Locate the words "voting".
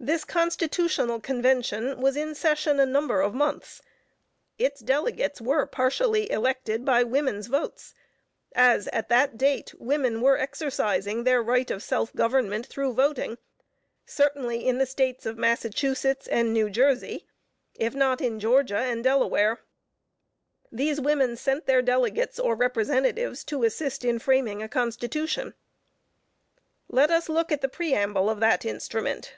12.92-13.38